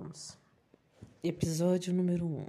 [0.00, 0.38] vamos.
[1.22, 2.28] Episódio número 1.
[2.28, 2.46] Um.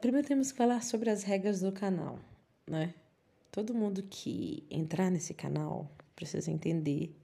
[0.00, 2.18] Primeiro temos que falar sobre as regras do canal,
[2.66, 2.92] né?
[3.52, 7.14] Todo mundo que entrar nesse canal precisa entender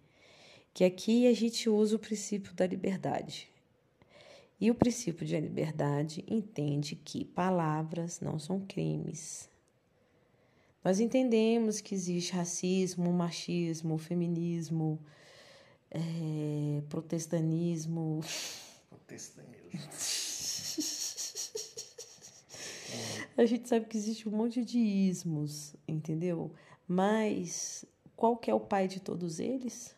[0.73, 3.51] que aqui a gente usa o princípio da liberdade.
[4.61, 9.51] E o princípio de liberdade entende que palavras não são crimes.
[10.85, 15.01] Nós entendemos que existe racismo, machismo, feminismo,
[15.91, 18.21] é, protestanismo.
[18.89, 19.91] Protestanismo.
[23.37, 26.53] A gente sabe que existe um monte de ismos, entendeu?
[26.87, 27.85] Mas
[28.17, 29.97] qual que é o pai de todos eles?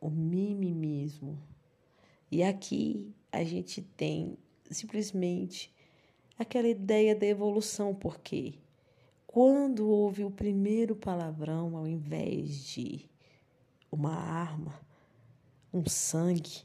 [0.00, 1.38] O mimimismo.
[2.30, 4.38] E aqui a gente tem
[4.70, 5.74] simplesmente
[6.38, 8.54] aquela ideia da evolução, porque
[9.26, 13.10] quando houve o primeiro palavrão, ao invés de
[13.90, 14.78] uma arma,
[15.78, 16.64] um sangue,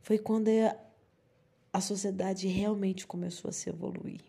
[0.00, 0.48] foi quando
[1.72, 4.20] a sociedade realmente começou a se evoluir.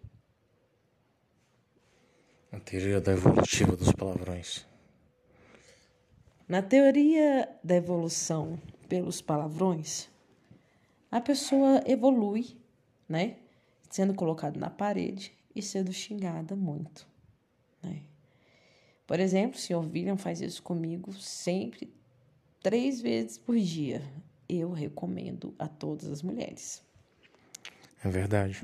[2.51, 4.65] A teoria da evolutiva dos palavrões.
[6.47, 10.09] Na teoria da evolução pelos palavrões,
[11.09, 12.57] a pessoa evolui,
[13.09, 13.37] né?
[13.89, 17.07] Sendo colocada na parede e sendo xingada muito,
[17.81, 18.03] né?
[19.07, 21.93] Por exemplo, o senhor William faz isso comigo sempre
[22.63, 24.01] três vezes por dia.
[24.47, 26.81] Eu recomendo a todas as mulheres.
[28.03, 28.63] É verdade.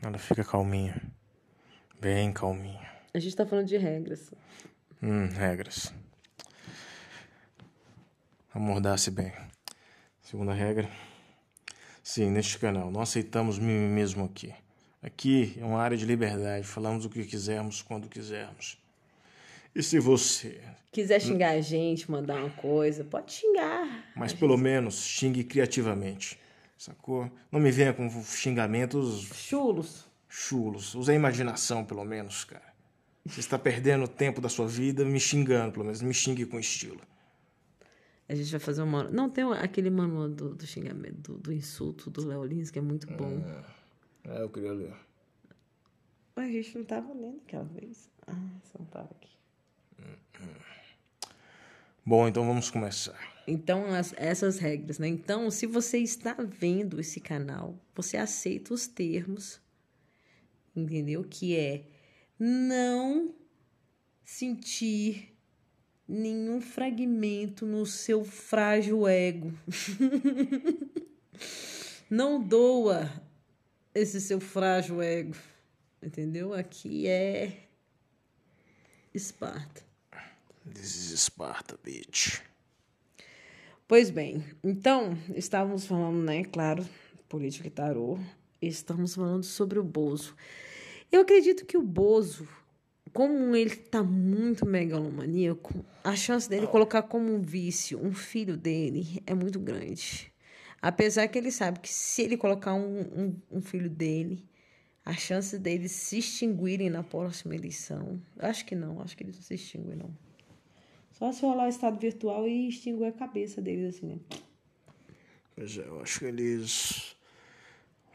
[0.00, 1.02] Ela fica calminha.
[2.00, 2.88] Bem calminha.
[3.12, 4.32] A gente tá falando de regras.
[5.02, 5.92] Hum, regras.
[8.54, 9.32] Amordace bem.
[10.22, 10.88] Segunda regra.
[12.02, 14.54] Sim, neste canal não aceitamos mimimismo aqui.
[15.02, 18.79] Aqui é uma área de liberdade, falamos o que quisermos quando quisermos.
[19.74, 24.12] E se você quiser xingar a gente, mandar uma coisa, pode xingar.
[24.16, 24.64] Mas pelo gente...
[24.64, 26.38] menos xingue criativamente.
[26.76, 27.30] Sacou?
[27.52, 30.08] Não me venha com xingamentos chulos.
[30.28, 30.94] Chulos.
[30.94, 32.70] Use a imaginação, pelo menos, cara.
[33.24, 36.00] Você está perdendo tempo da sua vida me xingando, pelo menos.
[36.00, 37.00] Me xingue com estilo.
[38.28, 39.04] A gente vai fazer uma.
[39.04, 42.82] Não, tem aquele manual do, do xingamento, do, do insulto do Léo Lins, que é
[42.82, 43.42] muito bom.
[44.24, 44.94] É, é eu queria ler.
[46.34, 48.08] Mas a gente não estava lendo aquela vez.
[48.26, 49.39] Ah, você não estava aqui.
[52.04, 53.18] Bom, então vamos começar.
[53.46, 55.08] Então, as, essas regras, né?
[55.08, 59.60] Então, se você está vendo esse canal, você aceita os termos,
[60.74, 61.24] entendeu?
[61.24, 61.84] Que é
[62.38, 63.34] não
[64.24, 65.36] sentir
[66.08, 69.52] nenhum fragmento no seu frágil ego.
[72.10, 73.10] não doa
[73.94, 75.36] esse seu frágil ego,
[76.02, 76.54] entendeu?
[76.54, 77.68] Aqui é
[79.12, 79.89] Esparta.
[80.72, 82.40] This is Esparta, bitch.
[83.88, 86.86] Pois bem, então, estávamos falando, né, claro,
[87.28, 88.18] política e tarô,
[88.62, 90.36] estamos falando sobre o Bozo.
[91.10, 92.48] Eu acredito que o Bozo,
[93.12, 99.20] como ele está muito megalomaníaco, a chance dele colocar como um vício um filho dele
[99.26, 100.32] é muito grande.
[100.80, 104.48] Apesar que ele sabe que se ele colocar um, um, um filho dele,
[105.04, 108.22] a chance deles se extinguirem na próxima eleição.
[108.38, 110.29] Acho que não, acho que eles não se extinguem, não.
[111.20, 114.18] Só se rolar o estado virtual e extinguir a cabeça deles, assim, né?
[115.54, 117.14] Pois é, eu acho que eles.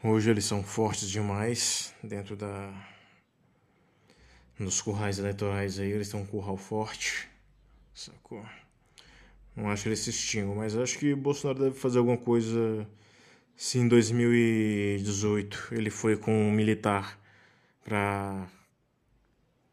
[0.02, 2.74] Hoje eles são fortes demais dentro da.
[4.58, 7.28] Nos currais eleitorais aí, eles têm um curral forte.
[7.94, 8.44] Sacou?
[9.54, 12.88] Não acho que eles se extinguam, mas acho que Bolsonaro deve fazer alguma coisa.
[13.54, 17.16] Se em 2018 ele foi com um militar
[17.84, 18.48] para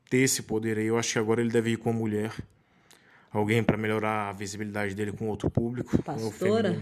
[0.07, 2.31] ter esse poder aí, eu acho que agora ele deve ir com a mulher
[3.33, 6.01] alguém para melhorar a visibilidade dele com outro público.
[6.03, 6.81] Pastora?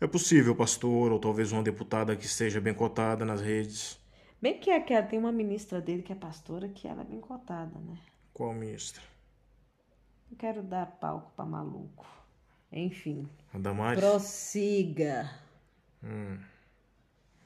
[0.00, 3.98] É possível, pastor, ou talvez uma deputada que esteja bem cotada nas redes.
[4.42, 7.20] Bem que, é, que tem uma ministra dele que é pastora que ela é bem
[7.20, 7.96] cotada, né?
[8.34, 9.00] Qual ministra?
[10.30, 12.04] Não quero dar palco para maluco.
[12.70, 13.28] Enfim.
[13.54, 14.00] A Damares?
[14.00, 15.30] Prossiga.
[16.02, 16.38] Hum.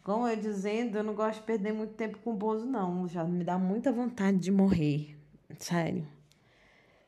[0.03, 3.07] Como eu dizendo, eu não gosto de perder muito tempo com o Bozo, não.
[3.07, 5.15] Já me dá muita vontade de morrer.
[5.59, 6.07] Sério.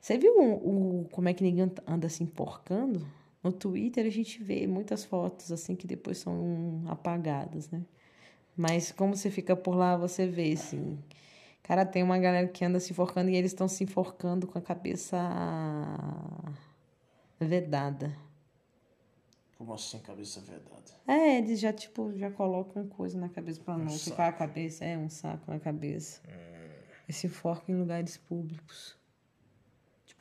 [0.01, 3.07] Você viu o, o, como é que ninguém anda se emporcando?
[3.43, 7.83] No Twitter a gente vê muitas fotos assim que depois são apagadas, né?
[8.57, 10.99] Mas como você fica por lá, você vê assim.
[11.63, 14.63] Cara, tem uma galera que anda se enforcando e eles estão se enforcando com a
[14.63, 15.19] cabeça
[17.39, 18.17] vedada.
[19.57, 20.91] Como assim, cabeça vedada?
[21.07, 24.85] É, eles já, tipo, já colocam coisa na cabeça pra não um ficar a cabeça.
[24.85, 26.23] É, um saco na cabeça.
[26.27, 26.71] Hum.
[27.09, 29.00] E se enforcam em lugares públicos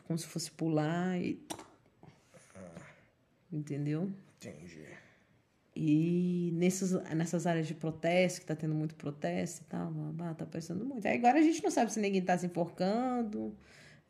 [0.03, 1.41] como se fosse pular e.
[3.51, 4.11] Entendeu?
[4.37, 4.85] Entendi.
[5.75, 10.83] E nesses, nessas áreas de protesto, que está tendo muito protesto e tal, está aparecendo
[10.83, 11.07] muito.
[11.07, 13.55] Aí agora a gente não sabe se ninguém está se enforcando,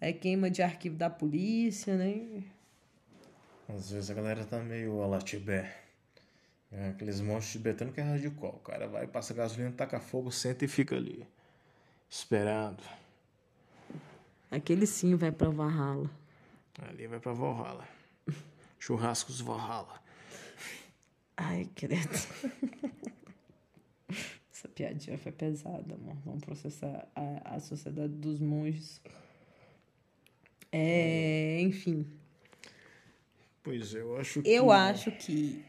[0.02, 2.44] é queima de arquivo da polícia, né?
[3.68, 5.72] Às vezes a galera tá meio alatibé.
[6.72, 8.56] É, aqueles monstros tibetanos que é radical.
[8.56, 11.28] O cara vai, passa gasolina, taca fogo, senta e fica ali.
[12.10, 12.82] Esperando.
[14.52, 16.10] Aquele sim vai pra Valhalla.
[16.82, 17.88] Ali vai pra Valhalla.
[18.80, 20.02] Churrascos Valhalla.
[21.38, 22.10] Ai, credo.
[24.52, 26.16] Essa piadinha foi pesada, amor.
[26.26, 29.02] Vamos processar a, a sociedade dos monges.
[30.72, 32.06] É, enfim.
[33.64, 34.50] Pois eu acho que.
[34.50, 35.64] Eu acho que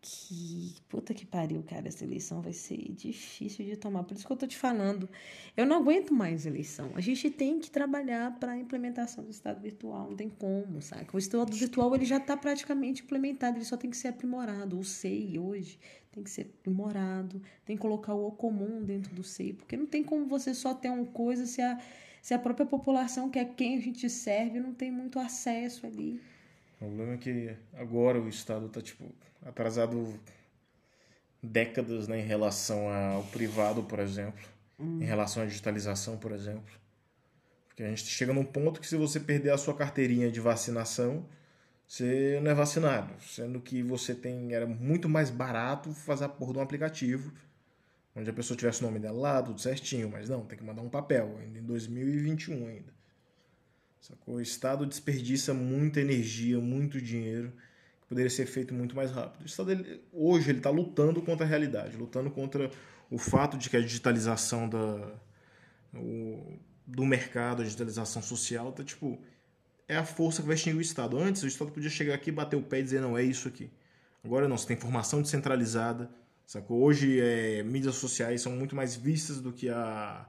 [0.00, 0.74] que.
[0.88, 1.88] Puta que pariu, cara.
[1.88, 4.02] Essa eleição vai ser difícil de tomar.
[4.04, 5.08] Por isso que eu tô te falando.
[5.56, 6.90] Eu não aguento mais eleição.
[6.94, 10.08] A gente tem que trabalhar para a implementação do Estado virtual.
[10.08, 11.06] Não tem como, sabe?
[11.12, 13.58] O Estado virtual ele já está praticamente implementado.
[13.58, 14.78] Ele só tem que ser aprimorado.
[14.78, 15.78] O SEI hoje
[16.10, 17.40] tem que ser aprimorado.
[17.64, 19.52] Tem que colocar o comum dentro do SEI.
[19.52, 21.78] Porque não tem como você só ter uma coisa se a,
[22.22, 26.20] se a própria população, que é quem a gente serve, não tem muito acesso ali.
[26.80, 29.12] O problema é que agora o Estado está tipo
[29.44, 30.18] atrasado
[31.42, 34.40] décadas né, em relação ao privado, por exemplo,
[34.78, 35.00] hum.
[35.02, 36.74] em relação à digitalização, por exemplo.
[37.68, 41.26] Porque a gente chega num ponto que se você perder a sua carteirinha de vacinação,
[41.86, 46.52] você não é vacinado, sendo que você tem era muito mais barato fazer a porra
[46.54, 47.32] de um aplicativo
[48.14, 50.82] onde a pessoa tivesse o nome dela lá, tudo certinho, mas não, tem que mandar
[50.82, 52.99] um papel, ainda em 2021 ainda.
[54.00, 54.36] Sacou?
[54.36, 57.52] O Estado desperdiça muita energia, muito dinheiro
[58.10, 59.42] poderia ser feito muito mais rápido.
[59.42, 62.68] O Estado, ele, hoje, ele está lutando contra a realidade, lutando contra
[63.08, 65.12] o fato de que a digitalização da,
[65.94, 69.22] o, do mercado, a digitalização social, tá, tipo,
[69.86, 71.16] é a força que vai extinguir o Estado.
[71.16, 73.70] Antes, o Estado podia chegar aqui, bater o pé e dizer, não, é isso aqui.
[74.24, 76.10] Agora não, você tem informação descentralizada,
[76.44, 76.82] sacou?
[76.82, 80.28] Hoje, é, mídias sociais são muito mais vistas do que a,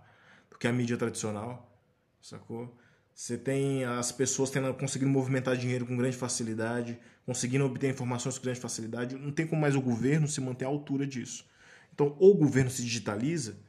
[0.52, 1.76] do que a mídia tradicional,
[2.22, 2.78] sacou?
[3.22, 8.46] Você tem as pessoas tendo, conseguindo movimentar dinheiro com grande facilidade, conseguindo obter informações com
[8.46, 9.16] grande facilidade.
[9.16, 11.46] Não tem como mais o governo se manter à altura disso.
[11.94, 13.60] Então, ou o governo se digitaliza,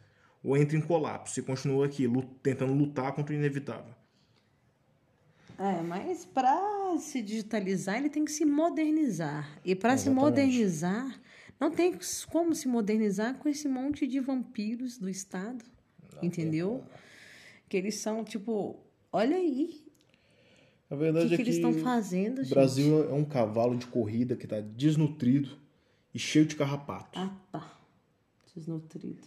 [0.43, 2.07] ou entra em colapso e continua aqui
[2.43, 3.95] tentando lutar contra o inevitável.
[5.59, 9.61] É, mas para se digitalizar, ele tem que se modernizar.
[9.63, 11.21] E para se modernizar,
[11.61, 11.99] não tem
[12.31, 15.63] como se modernizar com esse monte de vampiros do Estado,
[16.15, 16.83] não entendeu?
[17.69, 18.83] Que eles são, tipo,
[19.13, 19.85] Olha aí.
[20.91, 23.87] A verdade que é que, que eles estão fazendo, O Brasil é um cavalo de
[23.87, 25.51] corrida que está desnutrido
[26.15, 27.19] e cheio de carrapato.
[27.19, 27.79] Ah, tá.
[28.55, 29.27] Desnutrido.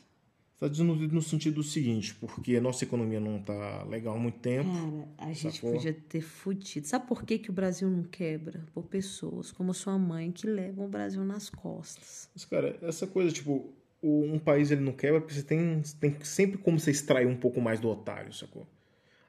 [0.54, 4.40] Está desnutrido no sentido do seguinte, porque a nossa economia não está legal há muito
[4.40, 4.70] tempo.
[4.72, 5.74] Cara, a gente sacou?
[5.74, 6.88] podia ter fudido.
[6.88, 8.64] Sabe por que, que o Brasil não quebra?
[8.74, 12.30] Por pessoas como sua mãe que levam o Brasil nas costas.
[12.34, 16.58] Mas, cara, essa coisa, tipo, um país ele não quebra porque você tem, tem sempre
[16.58, 18.66] como você extrair um pouco mais do otário, sacou?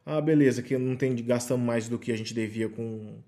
[0.07, 3.19] Ah, beleza, que não tem gastamos mais do que a gente devia com,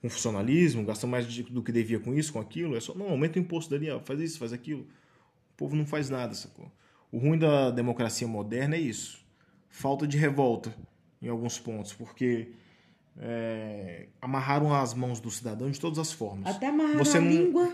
[0.00, 2.74] com funcionalismo, gastamos mais do que devia com isso, com aquilo.
[2.74, 4.80] É só, não, aumenta o imposto dali, ó, faz isso, faz aquilo.
[4.80, 6.72] O povo não faz nada, sacou?
[7.12, 9.22] O ruim da democracia moderna é isso.
[9.68, 10.74] Falta de revolta
[11.20, 12.48] em alguns pontos, porque
[13.20, 16.56] é, amarraram as mãos do cidadão de todas as formas.
[16.56, 17.30] Até amarrar Você a não...
[17.30, 17.72] língua.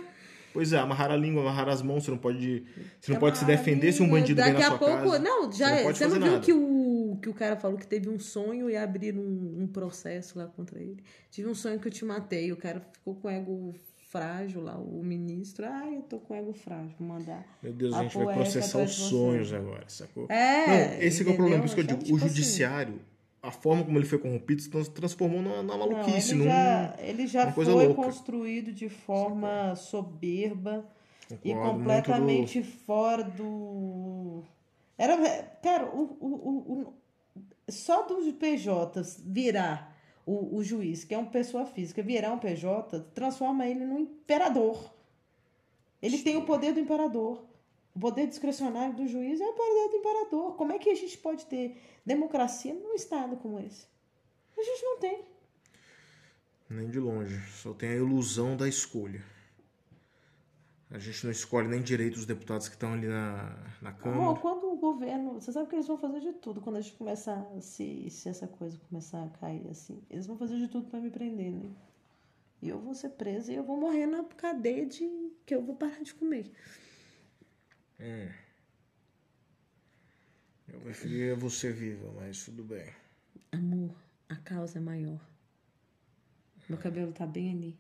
[0.53, 2.65] Pois é, amarrar a língua, amarrar as mãos, você não pode,
[3.01, 5.19] você não pode se defender se um bandido Daqui vem na sua pouco, casa.
[5.21, 6.41] Não, já você não, você não viu nada.
[6.41, 6.88] que o
[7.19, 10.79] que o cara falou que teve um sonho e abriram um, um, processo lá contra
[10.81, 11.03] ele.
[11.31, 13.75] Tive um sonho que eu te matei, o cara ficou com ego
[14.11, 15.67] frágil lá, o ministro.
[15.67, 17.45] Ah, eu tô com ego frágil, vou mandar.
[17.63, 20.27] Meu Deus, a, gente vai processar os sonhos agora, sacou?
[20.31, 20.67] É.
[20.67, 22.29] Não, esse é o problema, por isso que eu digo, tipo o assim.
[22.29, 22.95] judiciário.
[22.95, 26.35] Assim, a forma como ele foi corrompido se transformou numa, numa maluquice.
[26.35, 27.95] Não, ele, já, ele já foi louca.
[27.95, 30.85] construído de forma soberba
[31.29, 32.67] Concordo, e completamente do...
[32.67, 34.43] fora do.
[34.97, 35.17] Era,
[35.63, 36.95] cara, o, o, o,
[37.69, 39.97] só dos PJs virar
[40.27, 44.93] o, o juiz, que é uma pessoa física, virar um PJ, transforma ele num imperador.
[46.03, 47.45] Ele tem o poder do imperador.
[47.95, 50.57] O poder discricionário do juiz é o poder do imperador.
[50.57, 53.87] Como é que a gente pode ter democracia num estado como esse?
[54.57, 55.25] A gente não tem.
[56.69, 57.41] Nem de longe.
[57.51, 59.25] Só tem a ilusão da escolha.
[60.91, 64.41] A gente não escolhe nem direito os deputados que estão ali na, na Câmara.
[64.41, 65.35] Quando o governo.
[65.35, 67.47] Você sabe que eles vão fazer de tudo quando a gente começar.
[67.61, 70.03] Se, se essa coisa começar a cair assim.
[70.09, 71.71] Eles vão fazer de tudo para me prender, né?
[72.63, 75.07] E eu vou ser presa e eu vou morrer na cadeia de.
[75.45, 76.51] que eu vou parar de comer.
[78.01, 78.29] Hum.
[80.69, 82.93] Eu preferia você viva, mas tudo bem.
[83.53, 83.95] Amor,
[84.29, 85.21] a causa é maior.
[86.69, 87.79] Meu cabelo tá bem ali.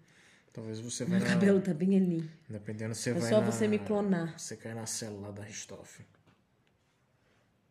[0.58, 1.34] Talvez você vai Meu na...
[1.34, 2.28] cabelo tá bem ali.
[2.48, 3.46] Dependendo, você É vai só na...
[3.48, 4.36] você me clonar.
[4.36, 6.04] Você cai na célula da Ristoff.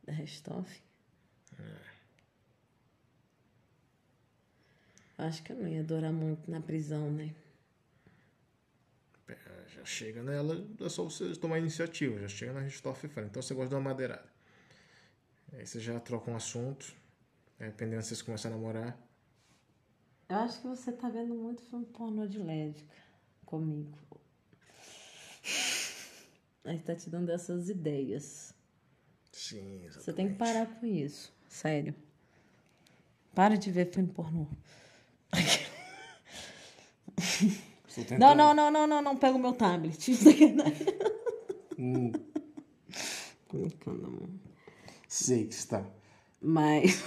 [0.05, 0.81] Da Restoff?
[5.17, 7.35] Acho que eu não ia adorar muito na prisão, né?
[9.27, 9.35] É,
[9.75, 12.17] Já chega nela, é só você tomar iniciativa.
[12.21, 14.29] Já chega na Ristoff e fala, então você gosta de uma madeirada.
[15.51, 16.95] Aí você já troca um assunto.
[17.59, 18.97] Dependendo se vocês começam a namorar.
[20.29, 22.93] Eu acho que você tá vendo muito filme pornô de lésbica
[23.45, 23.97] comigo.
[26.65, 28.53] Aí tá te dando essas ideias.
[29.31, 30.03] Sim, exatamente.
[30.03, 31.33] Você tem que parar com isso.
[31.47, 31.95] Sério.
[33.33, 34.47] Para de ver filme pornô.
[38.19, 39.17] Não, não, não, não, não, não.
[39.17, 39.97] Pega o meu tablet.
[40.13, 40.87] Sacanagem.
[41.79, 42.11] Hum,
[43.51, 44.29] Brincando, amor.
[45.07, 45.83] sei que está.
[46.39, 47.01] Mas.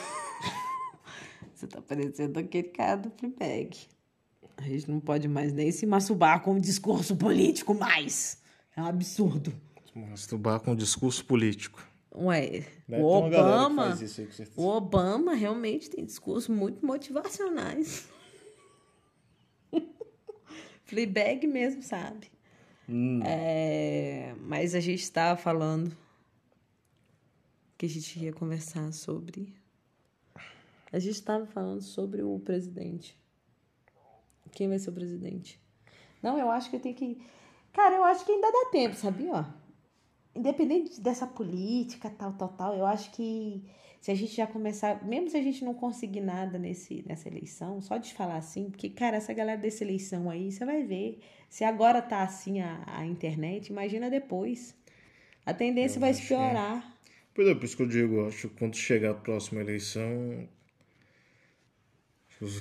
[1.80, 3.76] Tá parecendo aquele cara do Fleabag.
[4.56, 8.42] A gente não pode mais nem se masturbar com um discurso político mais.
[8.76, 9.52] É um absurdo.
[9.94, 11.82] Masturbar com discurso político.
[12.14, 13.96] Ué, Deve o Obama.
[13.96, 14.48] faz isso aí.
[14.56, 18.08] O Obama realmente tem discursos muito motivacionais.
[20.84, 22.30] Fleabag mesmo, sabe?
[22.88, 23.20] Hum.
[23.24, 25.96] É, mas a gente estava falando
[27.78, 29.54] que a gente ia conversar sobre.
[30.92, 33.16] A gente estava falando sobre o presidente.
[34.52, 35.60] Quem vai ser o presidente?
[36.22, 37.20] Não, eu acho que tem que.
[37.72, 39.32] Cara, eu acho que ainda dá tempo, sabia?
[39.32, 39.44] Ó,
[40.34, 43.64] Independente dessa política, tal, tal, tal, eu acho que
[44.00, 47.80] se a gente já começar, mesmo se a gente não conseguir nada nesse, nessa eleição,
[47.82, 51.20] só de falar assim, porque, cara, essa galera dessa eleição aí, você vai ver.
[51.48, 54.74] Se agora tá assim a, a internet, imagina depois.
[55.44, 56.96] A tendência Eu vai que- piorar.
[57.34, 60.02] Pois é, por isso que eu digo, eu acho que quando chegar a próxima eleição,
[60.02, 60.48] que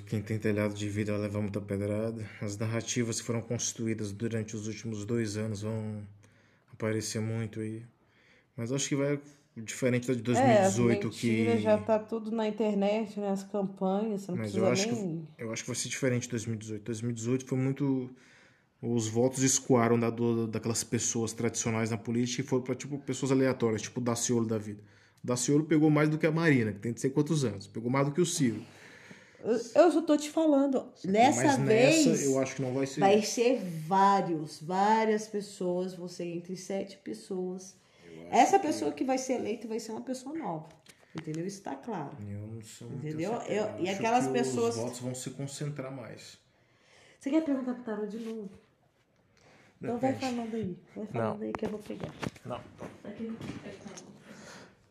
[0.08, 2.26] quem tem telhado de vidro vai levar muita pedrada.
[2.42, 6.06] As narrativas que foram construídas durante os últimos dois anos vão
[6.74, 7.84] aparecer muito aí.
[8.58, 9.20] Mas acho que vai
[9.56, 11.46] diferente da de 2018 que
[11.86, 13.30] tá tudo na internet, né?
[13.30, 16.30] As campanhas, você não Mas eu acho, que, eu acho que vai ser diferente de
[16.30, 16.84] 2018.
[16.84, 18.10] 2018 foi muito.
[18.82, 20.10] Os votos escoaram da,
[20.50, 24.58] daquelas pessoas tradicionais na política e foram para tipo, pessoas aleatórias, tipo o Daciolo da
[24.58, 24.82] vida.
[25.22, 27.68] O Daciolo pegou mais do que a Marina, que tem de ser quantos anos.
[27.68, 28.62] Pegou mais do que o Ciro.
[29.42, 30.92] Eu, só tô te falando.
[31.06, 32.06] Nessa Mas vez.
[32.06, 33.00] nessa eu acho que não vai ser.
[33.00, 37.76] Vai ser vários, várias pessoas, você entre sete pessoas.
[38.30, 40.68] Essa pessoa que vai ser eleita vai ser uma pessoa nova.
[41.16, 41.46] Entendeu?
[41.48, 42.12] Isso tá claro.
[42.30, 43.34] Eu não sou muito Entendeu?
[43.48, 46.38] Eu- e acho aquelas que pessoas- Os votos vão se concentrar mais.
[47.20, 48.50] Você quer perguntar pro Tarô de novo?
[49.82, 50.78] Então vai falando aí.
[50.96, 52.14] Vai falando aí que eu vou pegar.
[52.46, 52.62] Não.
[53.04, 53.36] Aqui.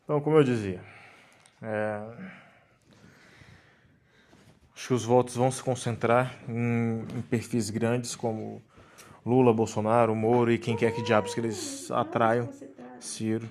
[0.03, 0.83] Então, como eu dizia,
[1.61, 2.01] é,
[4.79, 8.61] acho que os votos vão se concentrar em, em perfis grandes como
[9.25, 12.49] Lula, Bolsonaro, Moro e quem quer que diabos que eles atraiam,
[12.97, 13.45] Ciro.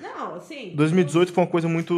[0.00, 0.74] Não, assim.
[0.74, 1.94] 2018 foi uma coisa muito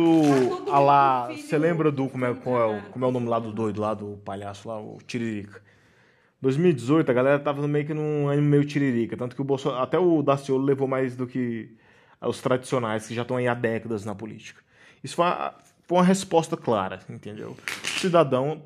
[0.71, 1.29] a lá.
[1.33, 3.81] Você lembra do como é, qual é, o, como é o nome lá do doido
[3.81, 5.63] lá do palhaço lá, o Tiririca.
[6.43, 9.99] 2018 a galera tava meio que num ânimo meio tiririca, tanto que o Bolsonaro, até
[9.99, 11.75] o Daciolo levou mais do que
[12.21, 14.61] os tradicionais que já estão aí há décadas na política.
[15.03, 15.25] Isso foi
[15.91, 17.57] uma, resposta clara, entendeu?
[17.85, 18.63] O cidadão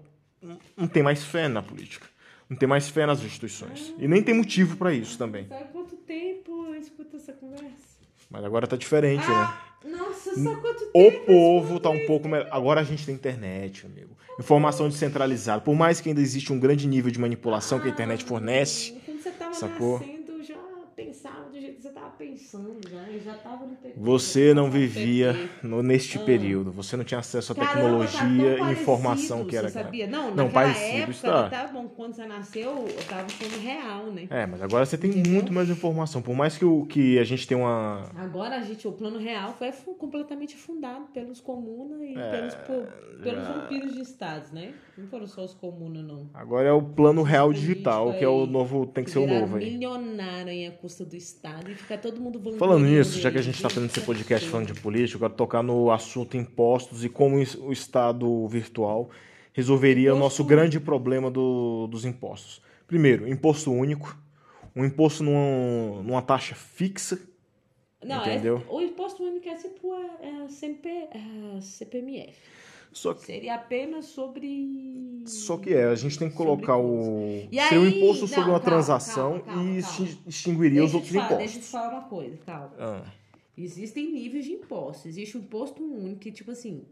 [0.77, 2.07] não tem mais fé na política,
[2.49, 5.47] não tem mais fé nas instituições e nem tem motivo para isso também.
[5.49, 7.91] Sabe quanto tempo eu escuto essa conversa?
[8.31, 9.35] Mas agora tá diferente, né?
[9.35, 10.91] Ah, nossa, sabe quanto tempo?
[10.95, 12.49] O povo tá um pouco melhor.
[12.51, 14.17] Agora a gente tem internet, amigo.
[14.39, 15.61] Informação descentralizada.
[15.61, 18.93] Por mais que ainda existe um grande nível de manipulação que a internet fornece.
[19.05, 19.99] Quando você tava Sacou?
[19.99, 20.57] nascendo, já
[20.95, 21.50] pensava
[21.91, 23.03] do jeito que você tava pensando, já.
[23.09, 23.95] Eu já tava no PT.
[23.99, 26.73] Você não já vivia no- neste período.
[26.73, 29.69] Você não tinha acesso à Caramba, tá tecnologia e informação que era.
[29.69, 30.07] Você sabia?
[30.07, 31.49] Não, Não, naquela parecido época, está.
[31.51, 34.27] tá bom, quando você nasceu, eu tava sendo real, né?
[34.31, 35.33] É, mas agora você tem Entendeu?
[35.33, 36.23] muito mais informação.
[36.23, 38.11] Por mais que, o, que a gente tenha uma.
[38.17, 42.55] Agora, a gente, o plano real foi completamente afundado pelos comunas e É, pelos,
[43.23, 44.75] pelos vampiros de estados, né?
[44.97, 46.29] Não foram só os comunas, não.
[46.35, 48.87] Agora é o plano real digital, que é o novo.
[48.87, 49.65] Tem que ser o novo aí.
[49.71, 53.39] milionário em a custa do estado e ficar todo mundo vangloriando Falando nisso, já que
[53.39, 57.05] a gente tá fazendo esse podcast falando de política, eu quero tocar no assunto impostos
[57.05, 59.11] e como o Estado virtual
[59.53, 62.63] resolveria o nosso grande problema do- dos impostos.
[62.87, 64.17] Primeiro, imposto único,
[64.75, 67.19] um imposto numa, numa taxa fixa,
[68.03, 68.63] Não, Entendeu?
[68.69, 70.89] É, o imposto único é tipo a, a CP,
[71.57, 72.35] a CPMF.
[72.93, 75.23] Só que, Seria apenas sobre.
[75.27, 77.47] só que é, a gente tem que colocar o...
[77.51, 80.95] E Seria um aí- imposto sobre não, uma calma, transação calma, calma, e extinguiria os
[80.95, 81.71] outros falar, Deixa eu te impostos.
[81.71, 82.73] falar uma coisa, calma.
[82.79, 83.05] Ah,
[83.57, 85.07] Existem níveis de impostos.
[85.07, 86.83] Existe o imposto único, que, tipo assim,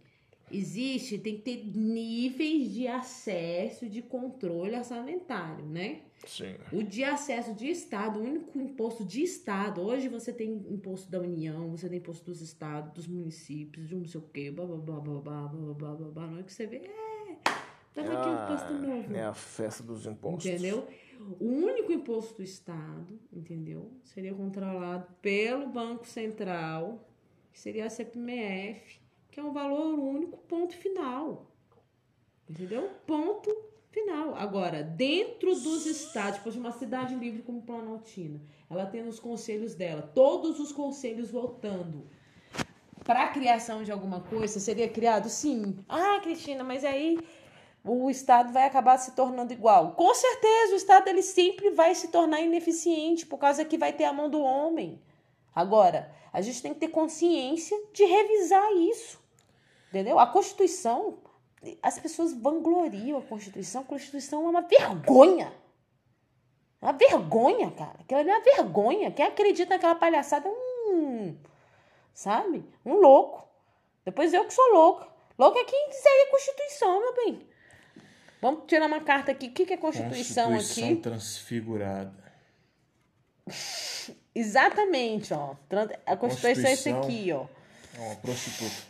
[0.51, 6.03] Existe, tem que ter níveis de acesso de controle orçamentário, né?
[6.27, 6.57] Sim.
[6.73, 9.81] O de acesso de Estado, o único imposto de Estado.
[9.81, 14.01] Hoje você tem imposto da União, você tem imposto dos estados, dos municípios, de um
[14.01, 16.27] não sei o quê, blá, blá, blá, blá, blá, blá, blá, blá, blá.
[16.27, 17.37] Não é que você vê, é,
[17.95, 19.15] tava aqui um imposto novo.
[19.15, 20.47] É a festa dos impostos.
[20.47, 20.89] Entendeu?
[21.41, 23.91] O único imposto do Estado, entendeu?
[24.03, 27.09] Seria controlado pelo Banco Central,
[27.53, 28.98] que seria a CPMF,
[29.39, 31.47] que é um valor único, ponto final.
[32.51, 32.91] Entendeu?
[33.07, 33.57] Ponto
[33.89, 34.35] final.
[34.35, 40.03] Agora, dentro dos estados, tipo, uma cidade livre como Planaltina, ela tem os conselhos dela,
[40.03, 42.09] todos os conselhos votando
[43.05, 45.29] para a criação de alguma coisa, seria criado?
[45.29, 45.79] Sim.
[45.89, 47.17] Ah, Cristina, mas aí
[47.85, 49.93] o Estado vai acabar se tornando igual.
[49.93, 54.05] Com certeza, o Estado ele sempre vai se tornar ineficiente por causa que vai ter
[54.05, 55.01] a mão do homem.
[55.55, 59.28] Agora, a gente tem que ter consciência de revisar isso.
[59.89, 60.19] Entendeu?
[60.19, 61.19] A Constituição,
[61.83, 63.83] as pessoas vangloriam a Constituição.
[63.83, 65.53] A Constituição é uma vergonha.
[66.81, 67.99] É uma vergonha, cara.
[68.01, 69.11] Aquilo ali é uma vergonha.
[69.11, 71.37] Quem acredita naquela palhaçada é um.
[72.13, 72.65] Sabe?
[72.85, 73.49] Um louco.
[74.05, 75.09] Depois eu que sou louca.
[75.39, 77.49] Louco é quem quiser a Constituição, meu bem.
[78.41, 79.49] Vamos tirar uma carta aqui.
[79.49, 81.03] O que, que é Constituição, Constituição aqui?
[81.03, 82.33] transfigurada.
[84.35, 85.57] Exatamente, ó.
[86.07, 87.47] A Constituição é esse aqui, ó.
[87.97, 88.88] É uma prostituta.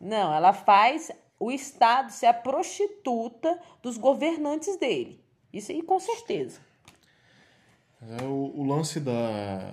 [0.00, 5.22] Não, ela faz o Estado ser a prostituta dos governantes dele.
[5.52, 6.60] Isso aí, com certeza.
[8.18, 9.70] É o, o, lance da.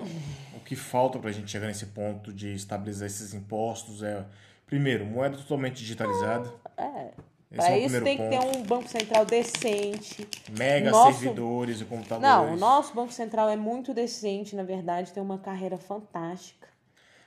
[0.55, 4.25] O que falta para a gente chegar nesse ponto de estabilizar esses impostos é,
[4.65, 6.51] primeiro, moeda totalmente digitalizada.
[6.75, 7.11] É.
[7.55, 8.29] Para é isso tem ponto.
[8.29, 10.27] que ter um banco central decente.
[10.57, 11.19] Mega nosso...
[11.19, 12.21] servidores e computadores.
[12.21, 16.64] Não, o nosso banco central é muito decente, na verdade, tem uma carreira fantástica.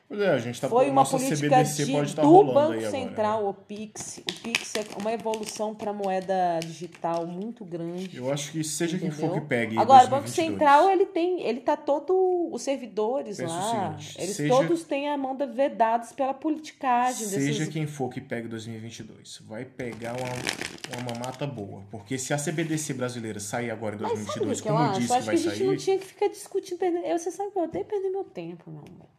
[0.08, 2.58] Pois é, a gente tá Foi uma nossa política CBDC de, pode estar do Banco
[2.72, 3.48] agora, Central, né?
[3.50, 4.18] o Pix.
[4.26, 8.16] O Pix é uma evolução para moeda digital muito grande.
[8.16, 9.14] Eu acho que seja entendeu?
[9.18, 9.76] quem for que pegue.
[9.78, 10.08] Agora, 2022.
[10.08, 14.54] o Banco Central, ele tem, ele tá todo os servidores Penso lá, seguinte, eles seja-
[14.54, 19.42] todos têm a mão da- vedados pela politicagem Seja desses quem for que pegue 2022,
[19.46, 21.82] vai pegar uma, uma mamata boa.
[21.90, 24.84] Porque se a CBDC brasileira sair agora em Mas sabe o 2022, que eu como
[24.86, 25.00] eu acho?
[25.00, 26.78] disse Eu que acho vai que a gente não sair, tinha que ficar discutindo.
[26.78, 29.17] perder- Eu, você sabe que eu odeio perder meu tempo, meu amor.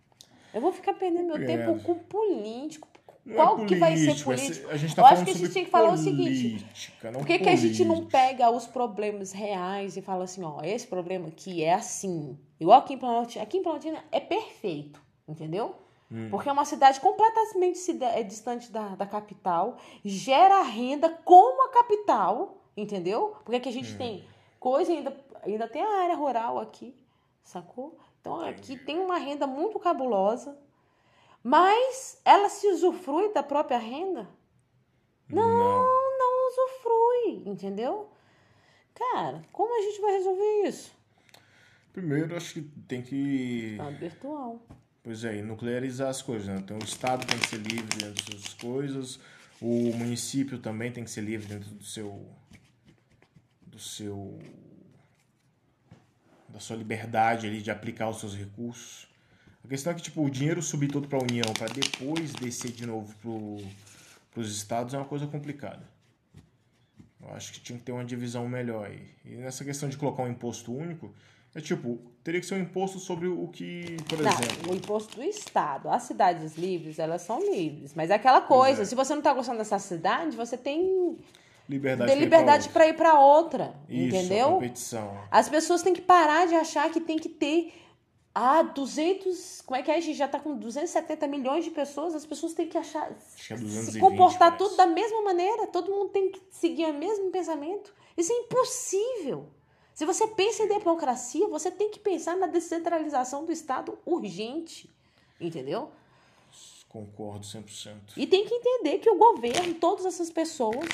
[0.54, 1.46] Eu vou ficar perdendo meu É.
[1.46, 2.88] tempo com político.
[3.26, 4.74] não Qual é que vai ser político, é?
[4.74, 7.26] A gente tá Eu acho que a gente tem que falar o seguinte, política, Por
[7.28, 8.18] que, que a gente não política.
[8.18, 12.38] pega os problemas reais e fala assim, ó, esse problema aqui é assim.
[12.60, 13.44] Igual aqui em Planaltina.
[13.44, 15.76] Aqui em Planaltina é perfeito, entendeu?
[16.12, 16.30] Hum.
[16.32, 22.58] Porque é uma cidade completamente é distante da, da capital, gera renda como a capital,
[22.76, 23.36] entendeu?
[23.44, 23.76] Porque aqui a Hum.
[23.76, 24.24] gente tem
[24.60, 26.96] coisa, ainda, ainda tem a área rural aqui,
[27.44, 27.96] sacou?
[28.30, 30.56] Então aqui tem uma renda muito cabulosa,
[31.44, 34.30] mas ela se usufrui da própria renda?
[35.28, 35.48] Não.
[35.48, 38.10] não usufrui, entendeu?
[38.94, 40.94] Cara, como a gente vai resolver isso?
[41.92, 44.62] Primeiro, acho que tem que, Estado virtual.
[45.04, 46.48] pois é, nuclearizar as coisas.
[46.48, 46.58] Né?
[46.58, 49.20] Então, o Estado tem que ser livre dentro das coisas,
[49.60, 52.28] o município também tem que ser livre dentro do seu.
[53.66, 54.40] do seu.
[56.50, 59.08] Da sua liberdade ali de aplicar os seus recursos.
[59.64, 62.72] A questão é que, tipo, o dinheiro subir todo para a União para depois descer
[62.72, 63.14] de novo
[64.32, 65.88] para os estados é uma coisa complicada.
[67.22, 69.10] Eu acho que tinha que ter uma divisão melhor aí.
[69.26, 71.14] E nessa questão de colocar um imposto único,
[71.54, 74.72] é tipo, teria que ser um imposto sobre o que, por Não, exemplo.
[74.72, 75.90] o imposto do Estado.
[75.90, 77.94] As cidades livres, elas são livres.
[77.94, 78.86] Mas é aquela coisa, é.
[78.86, 81.18] se você não tá gostando dessa cidade, você tem
[81.70, 84.54] Liberdade liberdade para ir para outra, Isso, entendeu?
[84.54, 85.16] competição.
[85.30, 87.72] As pessoas têm que parar de achar que tem que ter
[88.34, 89.98] ah, 200, como é que é?
[89.98, 93.48] A gente já tá com 270 milhões de pessoas, as pessoas têm que achar Acho
[93.48, 94.58] que é se 220, comportar parece.
[94.58, 97.94] tudo da mesma maneira, todo mundo tem que seguir o mesmo pensamento.
[98.18, 99.48] Isso é impossível.
[99.94, 104.90] Se você pensa em democracia, você tem que pensar na descentralização do Estado urgente,
[105.40, 105.92] entendeu?
[106.88, 108.14] Concordo 100%.
[108.18, 110.88] E tem que entender que o governo, todas essas pessoas,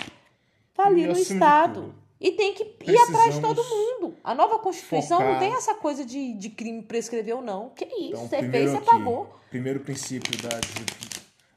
[0.76, 1.96] faliram o acima de Estado.
[2.20, 4.16] E tem que ir atrás de todo mundo.
[4.24, 7.70] A nova Constituição não tem essa coisa de, de crime prescrever ou não.
[7.70, 8.24] Que isso?
[8.24, 9.40] Então, você fez, primeiro você aqui, pagou.
[9.50, 10.60] primeiro princípio da,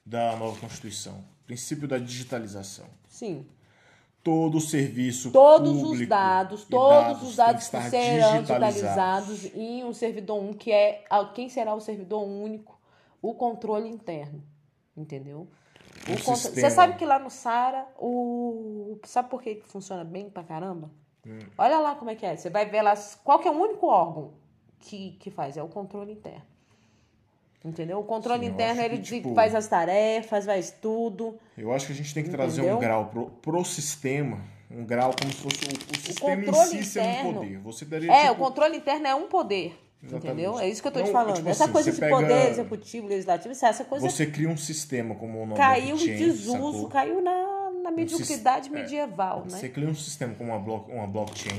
[0.04, 1.24] da nova Constituição.
[1.46, 2.87] Princípio da digitalização.
[3.09, 3.46] Sim.
[4.22, 9.44] Todo o serviço Todos público os dados, e todos os dados que, serão digitalizados.
[9.54, 11.04] em um servidor único, que é
[11.35, 12.78] quem será o servidor único?
[13.22, 14.42] O controle interno.
[14.96, 15.48] Entendeu?
[16.09, 16.35] O Um.
[16.37, 18.99] Você sabe que lá no Sara, o.
[19.05, 20.90] Sabe por que funciona bem pra caramba?
[21.27, 21.38] Hum.
[21.59, 22.37] Olha lá como é que é.
[22.37, 22.94] Você vai ver lá
[23.25, 24.33] qual que é o único órgão
[24.81, 26.42] que, que faz, é o controle interno.
[27.64, 27.99] Entendeu?
[27.99, 31.38] O controle Sim, interno, ele que, tipo- faz as tarefas, faz tudo.
[31.57, 32.77] Eu acho que a gente tem que trazer Entendeu?
[32.77, 34.40] um grau pro, pro sistema,
[34.71, 37.59] um grau como se fosse o, o sistema em controle si sendo interno- poder.
[37.59, 39.77] Você daria, É, tipo, o controle interno é um poder.
[40.03, 40.27] Exatamente.
[40.43, 40.59] Entendeu?
[40.61, 41.37] É isso que eu tô te falando.
[41.37, 44.57] tipo essa assim, coisa você desse poder pega- executivo, legislativo, essa coisa Você cria um
[44.57, 46.89] sistema como o nome caiu em desuso, sacou?
[46.89, 49.59] caiu na, na mediocridade sis- é, medieval, né?
[49.59, 51.59] Você cria um sistema como uma, block, uma blockchain.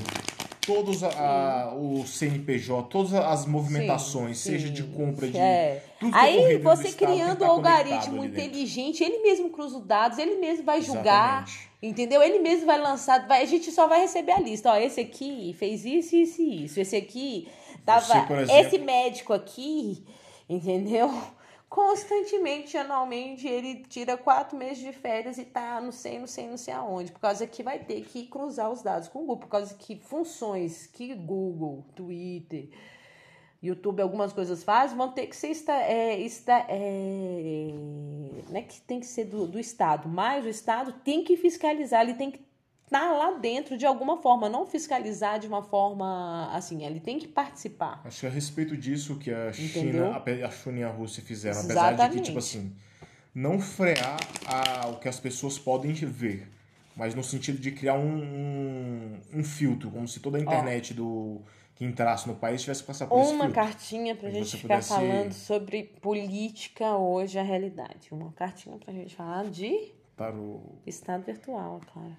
[0.66, 5.36] Todos a, o CNPJ, todas as movimentações, Sim, seja de compra de.
[5.36, 5.82] É.
[5.98, 8.46] tudo que é Aí você criando tá um algoritmo ali dentro.
[8.46, 11.70] inteligente, ele mesmo cruza os dados, ele mesmo vai julgar, Exatamente.
[11.82, 12.22] entendeu?
[12.22, 14.70] Ele mesmo vai lançar, vai, a gente só vai receber a lista.
[14.70, 16.78] Ó, esse aqui fez isso, isso e isso.
[16.78, 17.48] Esse aqui
[17.84, 18.26] tava.
[18.42, 20.04] Esse médico aqui,
[20.48, 21.10] entendeu?
[21.68, 26.56] Constantemente, anualmente, ele tira quatro meses de férias e tá não sei, não sei, não
[26.56, 27.12] sei aonde.
[27.12, 29.36] Por causa que vai ter que cruzar os dados com o Google.
[29.36, 32.70] Por causa que funções que Google, Twitter,
[33.62, 37.70] YouTube, algumas coisas fazem, vão ter que ser esta, é, esta, é,
[38.48, 42.02] não é que tem que ser do, do Estado, mas o Estado tem que fiscalizar,
[42.02, 42.40] ele tem que
[42.92, 47.28] estar lá dentro de alguma forma, não fiscalizar de uma forma assim, ele tem que
[47.28, 48.00] participar.
[48.04, 50.12] Acho que a respeito disso que a Entendeu?
[50.12, 52.24] China, a China e a Rússia fizeram, apesar de que, Exatamente.
[52.26, 52.74] tipo assim,
[53.34, 56.48] não frear a, o que as pessoas podem ver,
[56.96, 61.40] mas no sentido de criar um, um, um filtro, como se toda a internet do
[61.76, 63.62] que entrasse no país tivesse passar por esse Uma filtro.
[63.62, 68.08] cartinha pra Mas gente ficar pudesse- falando sobre política hoje, a realidade.
[68.10, 72.14] Uma cartinha pra gente falar de Para o Estado virtual, claro.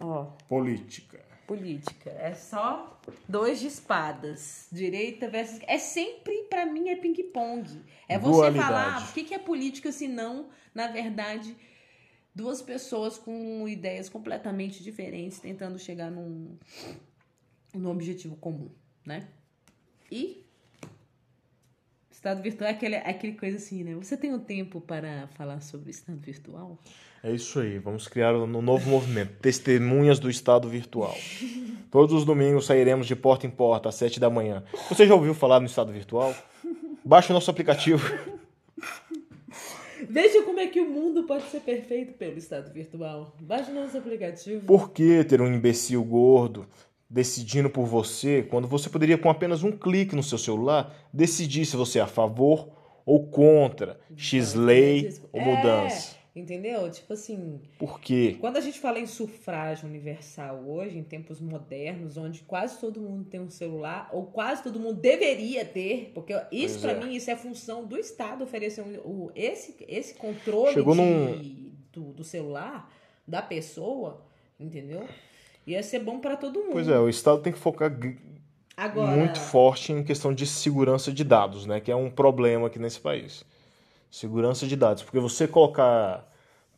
[0.00, 1.22] Ó, política.
[1.46, 2.10] política.
[2.10, 4.66] É só dois de espadas.
[4.72, 5.60] Direita versus.
[5.66, 7.82] É sempre, pra mim, é ping-pong.
[8.08, 8.66] É você Dualidade.
[8.66, 11.54] falar o que que é política se não, na verdade,
[12.34, 16.56] duas pessoas com ideias completamente diferentes tentando chegar num,
[17.74, 18.70] num objetivo comum,
[19.04, 19.28] né?
[20.10, 20.46] E.
[22.20, 23.94] Estado virtual é aquele, aquele coisa assim, né?
[23.94, 26.78] Você tem um tempo para falar sobre estado virtual?
[27.24, 31.16] É isso aí, vamos criar um novo movimento, Testemunhas do Estado Virtual.
[31.90, 34.62] Todos os domingos sairemos de porta em porta às 7 da manhã.
[34.90, 36.34] Você já ouviu falar no Estado Virtual?
[37.02, 38.06] Baixe o nosso aplicativo.
[40.06, 43.34] Veja como é que o mundo pode ser perfeito pelo estado virtual.
[43.40, 44.66] Baixe nosso aplicativo.
[44.66, 46.66] Por que ter um imbecil gordo
[47.10, 51.76] decidindo por você quando você poderia, com apenas um clique no seu celular, decidir se
[51.76, 52.68] você é a favor
[53.04, 56.16] ou contra X lei ou mudança?
[56.36, 56.88] É, entendeu?
[56.88, 58.36] Tipo assim, Por quê?
[58.40, 63.24] quando a gente fala em sufrágio universal hoje, em tempos modernos, onde quase todo mundo
[63.24, 67.00] tem um celular, ou quase todo mundo deveria ter, porque isso pra é.
[67.04, 71.70] mim isso é função do Estado oferecer um, o, esse, esse controle Chegou de- num-
[71.92, 72.88] do, do celular
[73.26, 74.24] da pessoa,
[74.60, 75.04] entendeu?
[75.66, 76.72] Ia ser bom pra todo mundo.
[76.72, 77.90] Pois é, o Estado tem que focar
[78.76, 81.80] Agora, muito forte em questão de segurança de dados, né?
[81.80, 83.44] Que é um problema aqui nesse país.
[84.10, 85.02] Segurança de dados.
[85.02, 86.29] Porque você colocar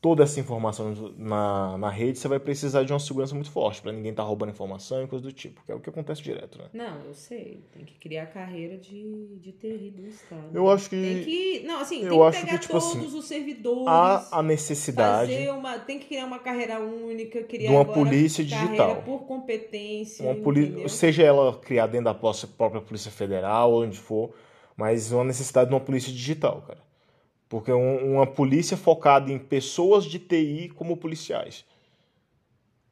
[0.03, 3.93] toda essa informação na, na rede, você vai precisar de uma segurança muito forte, para
[3.93, 6.65] ninguém estar roubando informação e coisa do tipo, que é o que acontece direto, né?
[6.75, 7.63] Não, eu sei.
[7.73, 10.51] Tem que criar carreira de, de TI do Estado.
[10.53, 11.61] Eu acho que Tem que.
[11.65, 13.87] Não, assim, eu tem que acho pegar que, tipo todos assim, os servidores.
[13.87, 18.67] há a necessidade Fazer uma, tem que criar uma carreira única, criar uma polícia carreira
[18.67, 19.03] digital.
[19.05, 20.27] por competência.
[20.27, 24.35] uma poli- seja ela criada dentro da própria Polícia Federal onde for,
[24.77, 26.81] mas uma necessidade de uma polícia digital, cara.
[27.53, 31.67] Porque um- uma polícia focada em pessoas de TI como policiais.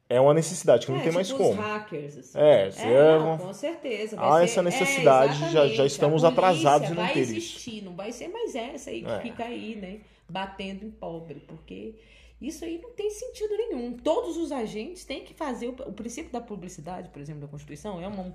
[0.07, 1.49] É uma necessidade que não É, tem mais tipo como.
[1.49, 2.37] Os hackers, assim.
[2.39, 4.19] É, se é não, uma- com certeza.
[4.19, 7.31] Há Vai essa ser- necessidade, é, já- já estamos atrasados em não vai ter isso.
[7.31, 9.19] existir, Não vai ser mais essa aí que É.
[9.21, 10.01] fica aí, né?
[10.29, 11.95] Batendo em pobre, porque
[12.41, 13.93] isso aí não tem sentido nenhum.
[13.93, 18.01] Todos os agentes têm que fazer o, o princípio da publicidade, por exemplo, da Constituição,
[18.01, 18.27] é um, um,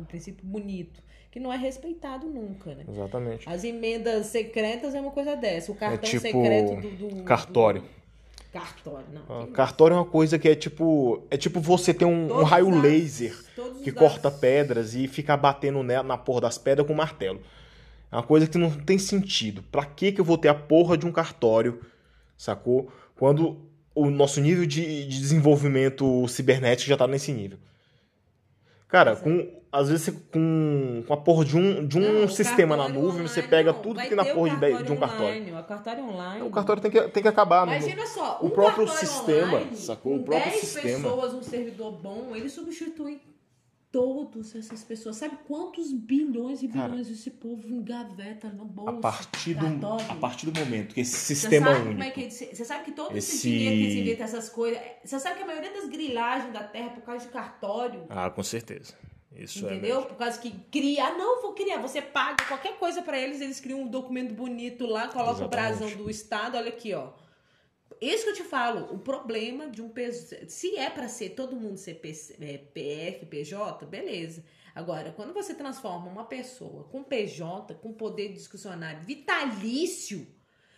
[0.00, 2.84] um princípio bonito, que não é respeitado nunca, né?
[2.88, 3.48] Exatamente.
[3.48, 5.70] As emendas secretas é uma coisa dessa.
[5.70, 7.82] O cartão tipo secreto do, do- cartório.
[7.82, 8.02] do-
[8.52, 9.42] Cartório, não.
[9.44, 11.22] Ah, Cartório é uma coisa que é tipo.
[11.30, 13.34] É tipo você ter um, um raio os dados- laser
[13.82, 17.40] que dados- corta pedras e fica batendo nela, na porra das pedras com martelo.
[18.10, 19.62] É uma coisa que não tem sentido.
[19.72, 21.80] Pra que que eu vou ter a porra de um cartório,
[22.36, 22.92] sacou?
[23.22, 23.56] Quando
[23.94, 27.56] o nosso nível de, de desenvolvimento cibernético já tá nesse nível.
[28.88, 32.76] Cara, com, às vezes você- com, com a porra de um, de um Não, sistema
[32.76, 34.98] na nuvem, você online, pega não, tudo que tem na porra de, de um cartório
[34.98, 35.24] cartório.
[35.36, 36.42] online, O cartório online.
[36.42, 37.64] O cartório tem que, tem que acabar.
[37.64, 40.16] não- Imagina só, o um próprio sistema, online, sacou?
[40.16, 41.08] O próprio 10 sistema.
[41.08, 43.20] pessoas, um servidor bom, ele substitui
[43.92, 45.16] todas essas pessoas.
[45.16, 48.90] Sabe quantos bilhões e Cara, bilhões esse povo engaveta no bolso?
[48.96, 51.92] A partir, do, a partir do momento que esse Você sistema sabe único.
[51.92, 54.80] como é que Você sabe que todo esse, Esse- dinheiro que se inventa essas coisas.
[55.04, 58.04] Você sabe que a maioria das grilagens da terra é por causa de cartório.
[58.08, 58.94] Ah, com certeza.
[59.36, 59.96] Isso é Entendeu?
[59.96, 60.08] mesmo.
[60.10, 61.78] Por causa que cria, ah, não, vou criar.
[61.78, 65.90] Você paga qualquer coisa pra eles, eles criam um documento bonito lá, coloca o brasão
[65.96, 67.08] do estado, olha aqui, ó.
[68.02, 71.54] Isso que eu te falo, o problema de um peso, se é pra ser todo
[71.54, 74.44] mundo ser PC, é, PF, PJ, beleza.
[74.74, 80.26] Agora, quando você transforma uma pessoa com PJ, com poder discussionário vitalício,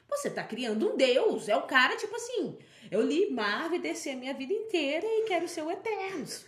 [0.07, 1.49] você tá criando um deus.
[1.49, 2.59] É o cara, tipo assim,
[2.91, 6.45] eu li Marvel e desci a minha vida inteira e quero ser o Eternos.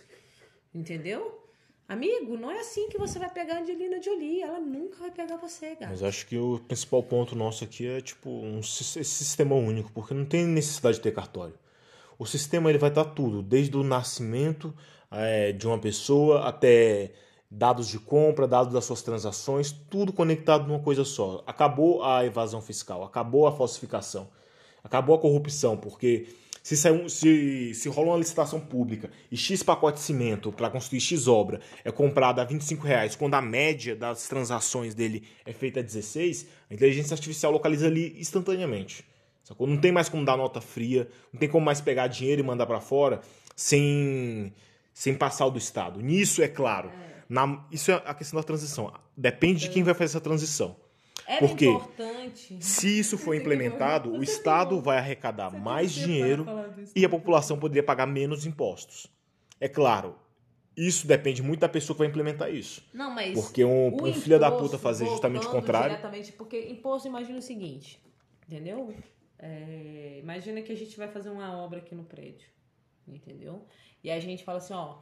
[0.71, 1.46] Entendeu?
[1.87, 4.41] Amigo, não é assim que você vai pegar a Angelina Jolie.
[4.41, 5.89] Ela nunca vai pegar você, gato.
[5.89, 10.25] Mas acho que o principal ponto nosso aqui é tipo um sistema único, porque não
[10.25, 11.53] tem necessidade de ter cartório.
[12.19, 14.73] O sistema ele vai estar tudo, desde o nascimento
[15.11, 17.13] eh, de uma pessoa até
[17.49, 21.41] dados de compra, dados das suas transações, tudo conectado numa coisa só.
[21.47, 24.27] Acabou a evasão fiscal, acabou a falsificação,
[24.83, 26.27] acabou a corrupção, porque
[26.75, 31.27] se, se, se rola uma licitação pública e X pacote de cimento para construir X
[31.27, 35.83] obra é comprado a 25 reais, quando a média das transações dele é feita a
[35.83, 39.05] 16, a inteligência artificial localiza ali instantaneamente.
[39.43, 39.65] Sacou?
[39.65, 42.65] Não tem mais como dar nota fria, não tem como mais pegar dinheiro e mandar
[42.65, 43.21] para fora
[43.55, 44.53] sem,
[44.93, 46.01] sem passar o do Estado.
[46.01, 46.91] Nisso, é claro,
[47.29, 48.93] na- isso é a questão da transição.
[49.15, 50.75] Depende de quem vai fazer essa transição.
[51.27, 51.67] Era Por quê?
[51.67, 52.57] importante.
[52.61, 56.45] Se isso for implementado, o Estado vai arrecadar você mais dinheiro
[56.95, 59.07] e a população poderia pagar menos impostos.
[59.59, 60.15] É claro,
[60.75, 62.81] isso depende muito da pessoa que vai implementar isso.
[62.93, 63.33] Não, mas.
[63.33, 65.89] Porque um, um filho da puta fazer justamente o contrário.
[65.89, 67.99] Diretamente, porque imposto, imagina o seguinte,
[68.47, 68.95] entendeu?
[69.39, 72.47] É, imagina que a gente vai fazer uma obra aqui no prédio,
[73.07, 73.65] entendeu?
[74.03, 74.99] E a gente fala assim, ó,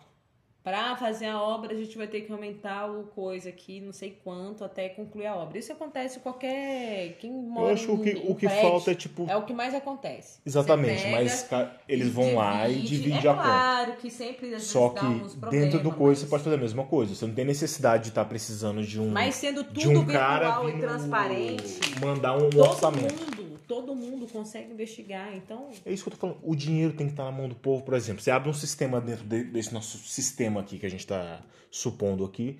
[0.65, 4.19] pra fazer a obra a gente vai ter que aumentar o coisa aqui, não sei
[4.23, 5.59] quanto, até concluir a obra.
[5.59, 7.15] Isso acontece qualquer.
[7.19, 9.27] Quem mora Eu acho que o que, em- em o que prédio, falta é tipo.
[9.29, 10.39] É o que mais acontece.
[10.43, 11.47] Exatamente, Você mas
[11.87, 13.43] eles vão lá e dividem é a conta.
[13.43, 16.83] claro que sempre Só que problemas, dentro do coisa você mas- pode fazer a mesma
[16.83, 17.13] coisa.
[17.13, 20.45] Você não tem necessidade de estar precisando de um, Mas sendo tudo de um cara
[20.45, 23.13] virtual e vindo transparente, mandar um todo orçamento.
[23.13, 23.34] mundo,
[23.67, 25.35] todo mundo consegue investigar.
[25.35, 26.39] Então, É isso que eu tô falando.
[26.43, 28.21] O dinheiro tem que estar na mão do povo, por exemplo.
[28.21, 32.23] Você abre um sistema dentro de- desse nosso sistema aqui que a gente está supondo
[32.25, 32.59] aqui.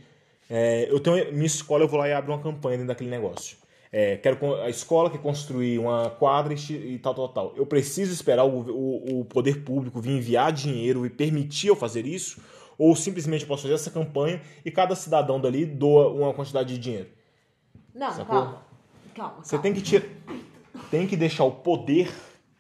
[0.50, 3.58] É, eu tenho minha escola, eu vou lá e abro uma campanha dentro daquele negócio.
[3.92, 7.54] É, quero a escola quer construir uma quadra e, tal, tal, tal.
[7.56, 12.06] Eu preciso esperar o, o, o poder público vir enviar dinheiro e permitir eu fazer
[12.06, 12.42] isso?
[12.78, 16.80] Ou simplesmente eu posso fazer essa campanha e cada cidadão dali doa uma quantidade de
[16.80, 17.10] dinheiro?
[17.94, 18.26] não, Sacou?
[18.42, 18.66] calma.
[19.16, 19.64] Calma, Você calma.
[19.64, 20.06] tem que tirar,
[20.92, 22.12] tem que deixar o poder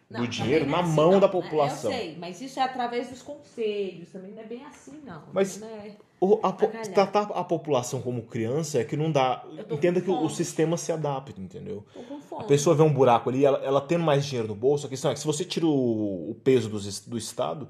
[0.09, 1.19] Não, do dinheiro não é na assim, mão não.
[1.19, 1.91] da população.
[1.91, 5.23] Eu sei, mas isso é através dos conselhos, também não é bem assim, não.
[5.33, 9.43] Mas- Não é- O- a tratar a população como criança é que não dá.
[9.69, 11.85] Entenda que o, sistema se adapta, entendeu?
[12.39, 15.11] A pessoa vê um buraco ali, ela, ela tendo mais dinheiro no bolso, a questão
[15.11, 17.67] é que se você tira o, o peso es- do, Estado,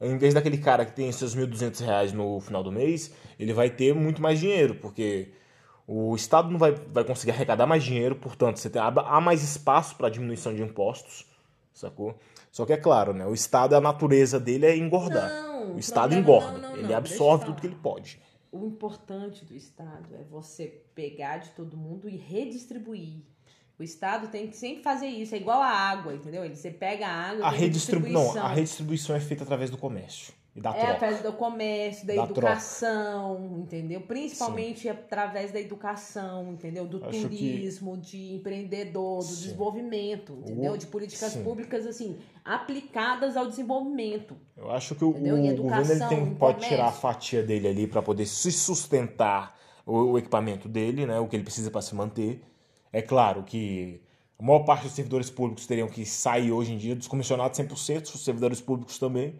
[0.00, 3.68] em vez daquele cara que tem seus 1.200 reais no final do mês, ele vai
[3.68, 5.30] ter muito mais dinheiro, porque
[5.94, 9.42] o Estado não vai, vai conseguir arrecadar mais dinheiro, portanto, você tem, há há mais
[9.42, 11.26] espaço para diminuição de impostos,
[11.74, 12.18] sacou?
[12.50, 13.26] Só que é claro, né?
[13.26, 15.28] O Estado, a natureza dele é engordar.
[15.28, 16.58] Não, o Estado engorda.
[16.58, 18.18] não, não, ele absorve tudo que ele pode.
[18.50, 23.20] O importante do Estado é você pegar de todo mundo e redistribuir.
[23.78, 25.34] O Estado tem que sempre fazer isso.
[25.34, 26.42] É igual a água, entendeu?
[26.42, 27.46] Ele, você pega a água.
[27.46, 28.34] A tem redistribuição.
[28.34, 30.92] Não, a redistribuição é feita através do comércio e da É troca.
[30.92, 34.00] através do comércio, da, Da educação, entendeu?
[34.02, 36.86] Principalmente através da educação, entendeu?
[36.86, 39.42] Do Acho que- turismo, de empreendedor, do Sim.
[39.44, 40.72] desenvolvimento, entendeu?
[40.72, 41.42] O- De políticas sim.
[41.42, 44.36] públicas, assim, aplicadas ao desenvolvimento.
[44.56, 46.68] Eu acho que o, o educação, governo ele tem, em pode comércio.
[46.76, 51.18] tirar a fatia dele ali para poder se sustentar o, o equipamento dele, né?
[51.18, 52.42] O que ele precisa para se manter.
[52.92, 54.00] É claro que
[54.38, 58.14] a maior parte dos servidores públicos teriam que sair hoje em dia, dos comissionados 100%,
[58.14, 59.34] os servidores públicos também.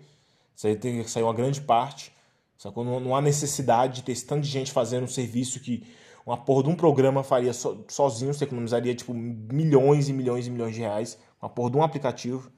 [0.54, 2.12] Isso aí tem que sair uma grande parte.
[2.56, 2.84] Sacou?
[2.84, 5.82] Não, não há necessidade de ter esse tanto de gente fazendo um serviço que
[6.24, 10.50] uma porra de um programa faria so- sozinho, você economizaria tipo milhões e milhões e
[10.50, 11.18] milhões de reais.
[11.40, 12.52] Uma porra de um aplicativo.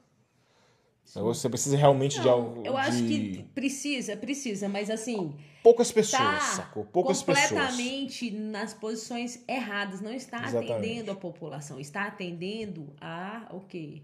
[1.03, 2.63] Você precisa realmente de algo.
[2.65, 6.83] eu acho de que precisa, precisa, mas assim, poucas pessoas, tá sacou?
[6.83, 7.47] Poucas pessoas.
[7.49, 10.71] completamente nas posições erradas, não está Exatamente.
[10.73, 14.01] atendendo a população, está atendendo a o quê?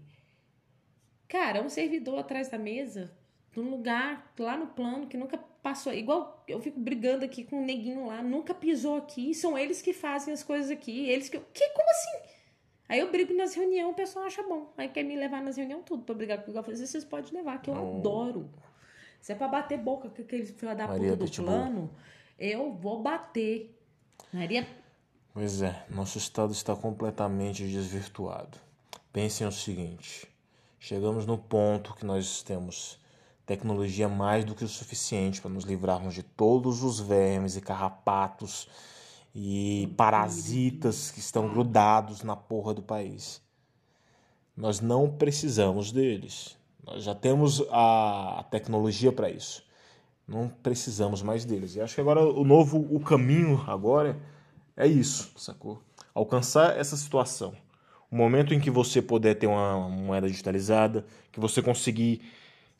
[1.28, 3.12] Cara, um servidor atrás da mesa,
[3.54, 7.64] num lugar lá no plano que nunca passou, igual eu fico brigando aqui com um
[7.64, 11.68] neguinho lá, nunca pisou aqui, são eles que fazem as coisas aqui, eles que, que
[11.70, 12.32] como assim?
[12.88, 14.70] Aí eu brigo nas reuniões, o pessoal acha bom.
[14.76, 16.58] Aí quer me levar nas reuniões tudo pra brigar comigo.
[16.58, 17.96] Eu falei, vocês podem levar, que eu Não.
[17.98, 18.50] adoro.
[19.18, 21.46] Se é pra bater boca com aquele filho da Maria puta do Pitbull.
[21.46, 21.90] plano,
[22.38, 23.74] eu vou bater.
[24.32, 24.66] Maria.
[25.32, 28.58] Pois é, nosso estado está completamente desvirtuado.
[29.10, 30.28] Pensem o seguinte:
[30.78, 32.98] chegamos no ponto que nós temos
[33.52, 38.66] tecnologia mais do que o suficiente para nos livrarmos de todos os vermes e carrapatos
[39.34, 43.42] e parasitas que estão grudados na porra do país.
[44.56, 46.56] Nós não precisamos deles.
[46.82, 49.62] Nós já temos a tecnologia para isso.
[50.26, 51.76] Não precisamos mais deles.
[51.76, 54.18] E acho que agora o novo, o caminho agora
[54.74, 55.82] é isso, sacou?
[56.14, 57.54] Alcançar essa situação.
[58.10, 62.22] O momento em que você puder ter uma moeda digitalizada, que você conseguir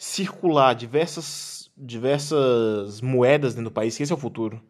[0.03, 4.61] circular diversas, diversas moedas dentro do país, que esse é o futuro.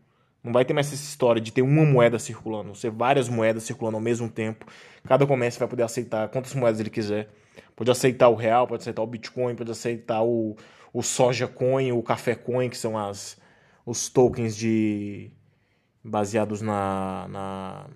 [0.44, 3.96] Não vai ter mais essa história de ter uma moeda circulando, ser várias moedas circulando
[3.96, 4.66] ao mesmo tempo.
[5.04, 7.30] Cada comércio vai poder aceitar quantas moedas ele quiser.
[7.74, 10.54] Pode aceitar o real, pode aceitar o Bitcoin, pode aceitar o,
[10.92, 13.40] o Soja Coin, o Café Coin, que são as,
[13.86, 15.30] os tokens de
[16.04, 17.86] baseados na, na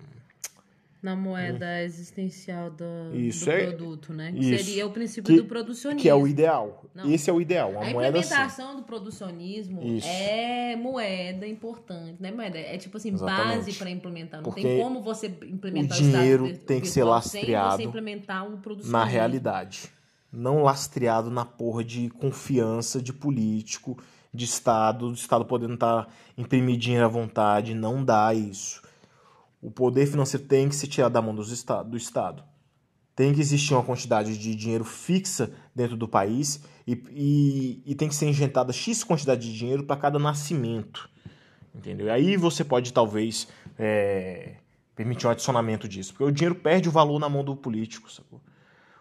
[1.01, 4.31] na moeda existencial do, do é- produto, né?
[4.31, 6.01] Que seria o princípio Que- do producionismo.
[6.01, 6.85] que é o ideal.
[6.93, 7.11] Não.
[7.11, 10.07] Esse é o ideal, uma A moeda implementação do producionismo Isso.
[10.07, 12.31] é moeda importante, né?
[12.31, 13.57] Moeda é tipo assim, Exatamente.
[13.57, 14.39] base para implementar.
[14.41, 17.83] Não Porque tem como você implementar o dinheiro Estado vir- tem que ser lastreado você
[17.83, 18.91] implementar o producionismo.
[18.97, 19.89] na realidade.
[20.31, 23.97] Não lastreado na porra de confiança de político,
[24.33, 26.07] de Estado, do Estado podendo estar
[26.37, 27.73] imprimir dinheiro à vontade.
[27.73, 28.81] Não dá isso.
[29.67, 32.41] O poder financeiro tem que se tirar da mão do Estado.
[33.13, 38.07] Tem que existir uma quantidade de dinheiro fixa dentro do país e, e, e tem
[38.07, 41.09] que ser injetada X quantidade de dinheiro para cada nascimento.
[41.75, 42.07] Entendeu?
[42.07, 44.55] E aí você pode, talvez, é,
[44.95, 46.13] permitir um adicionamento disso.
[46.13, 48.39] Porque o dinheiro perde o valor na mão do político, sacou?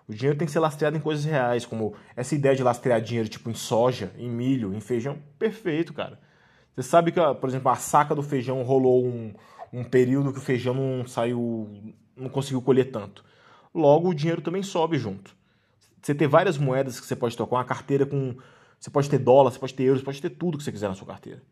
[0.09, 3.29] O dinheiro tem que ser lastreado em coisas reais, como essa ideia de lastrear dinheiro
[3.29, 5.16] tipo em soja, em milho, em feijão.
[5.38, 6.18] Perfeito, cara.
[6.74, 9.33] Você sabe que, por exemplo, a saca do feijão rolou um,
[9.72, 11.68] um período que o feijão não saiu,
[12.16, 13.24] não conseguiu colher tanto.
[13.74, 15.37] Logo, o dinheiro também sobe junto.
[16.00, 18.37] Você ter várias moedas que você pode tocar, uma carteira com.
[18.79, 20.88] Você pode ter dólar, você pode ter euros, você pode ter tudo que você quiser
[20.88, 21.42] na sua carteira.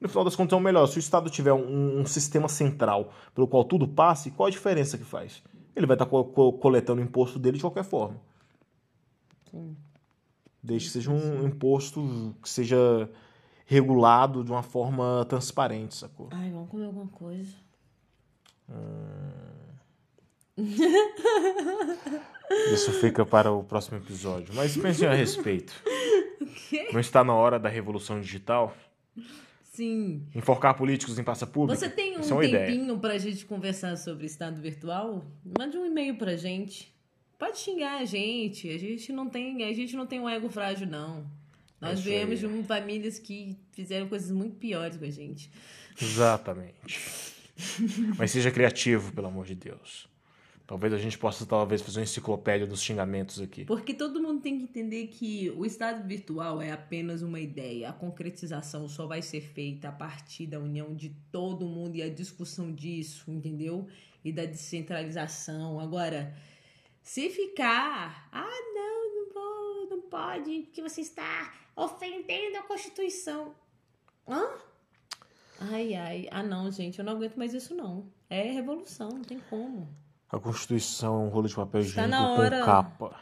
[0.00, 0.86] No final das contas, é o melhor.
[0.86, 4.96] Se o Estado tiver um, um sistema central pelo qual tudo passe, qual a diferença
[4.96, 5.42] que faz?
[5.74, 8.20] Ele vai estar co- co- coletando o imposto dele de qualquer forma.
[9.50, 9.76] Sim.
[10.62, 13.08] Desde que seja um imposto que seja
[13.68, 16.30] regulado de uma forma transparente, sacou?
[16.32, 17.54] Ai, vamos comer alguma coisa.
[22.72, 24.54] Isso fica para o próximo episódio.
[24.54, 25.72] Mas pense a respeito.
[26.92, 28.74] Não está na hora da revolução digital?
[29.62, 30.26] Sim.
[30.34, 31.78] Enforcar políticos em praça pública?
[31.78, 32.66] Você tem um Isso é uma ideia.
[32.66, 35.24] tempinho pra gente conversar sobre estado virtual?
[35.58, 36.92] Mande um e-mail pra gente.
[37.38, 38.68] Pode xingar a gente.
[38.70, 41.26] A gente não tem, a gente não tem um ego frágil, não.
[41.80, 42.50] Nós isso viemos aí.
[42.50, 45.50] de famílias que fizeram coisas muito piores com a gente.
[46.00, 47.34] Exatamente.
[48.16, 50.08] Mas seja criativo, pelo amor de Deus.
[50.66, 53.64] Talvez a gente possa talvez fazer uma enciclopédia dos xingamentos aqui.
[53.64, 57.88] Porque todo mundo tem que entender que o estado virtual é apenas uma ideia.
[57.88, 62.10] A concretização só vai ser feita a partir da união de todo mundo e a
[62.10, 63.86] discussão disso, entendeu?
[64.22, 65.80] E da descentralização.
[65.80, 66.36] Agora,
[67.02, 68.87] se ficar, ah, não
[70.08, 73.54] pode, porque você está ofendendo a Constituição.
[74.26, 74.44] Hã?
[75.60, 78.06] Ai, ai, ah não, gente, eu não aguento mais isso não.
[78.30, 79.88] É revolução, não tem como.
[80.30, 83.20] A Constituição é um rolo de papel Está higiênico na com capa.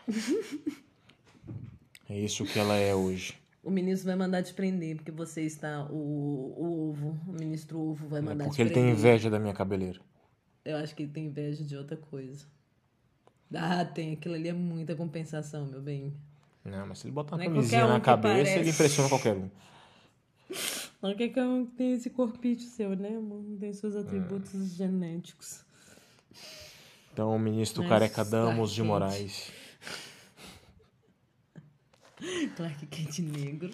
[2.08, 3.34] É isso que ela é hoje.
[3.62, 5.84] O ministro vai mandar te prender, porque você está.
[5.90, 8.98] O, o ovo, o ministro ovo vai É mandar porque te ele tem prender.
[8.98, 10.00] inveja da minha cabeleira.
[10.64, 12.46] Eu acho que ele tem inveja de outra coisa.
[13.54, 14.12] Ah, tem.
[14.14, 16.12] Aquilo ali é muita compensação, meu bem.
[16.66, 18.58] Não, mas se ele botar uma Não é camisinha qualquer um na cabeça, parece.
[18.58, 19.50] ele impressiona qualquer um.
[21.02, 23.44] Não que um tem esse corpite seu, né, amor?
[23.60, 25.64] Tem seus atributos genéticos.
[27.12, 28.82] Então, o ministro Mas Careca Damos de.
[28.82, 29.52] Moraes.
[32.56, 33.70] Clark Kent negro.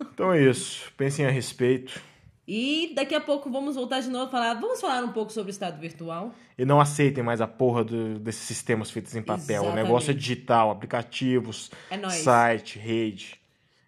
[0.00, 0.92] Então é isso.
[0.96, 2.00] Pensem a respeito.
[2.48, 4.54] E daqui a pouco vamos voltar de novo a falar.
[4.54, 6.32] Vamos falar um pouco sobre o estado virtual.
[6.56, 9.62] E não aceitem mais a porra do- desses sistemas feitos em papel.
[9.64, 10.18] O negócio é Exatamente.
[10.20, 13.40] digital, aplicativos, É site, rede.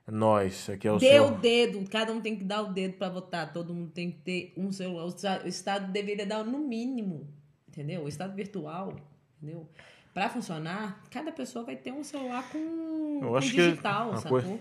[0.07, 0.69] É nóis.
[0.71, 1.27] Aqui é o Dê seu...
[1.29, 4.19] o dedo, cada um tem que dar o dedo pra votar, todo mundo tem que
[4.19, 5.05] ter um celular.
[5.05, 7.29] O esta- o Estado deveria dar no mínimo,
[7.69, 8.03] entendeu?
[8.05, 8.97] O Estado virtual,
[9.41, 9.69] entendeu?
[10.13, 14.17] Pra funcionar, cada pessoa vai ter um celular com, Eu com acho que digital, uma
[14.17, 14.41] sacou?
[14.43, 14.59] coisa-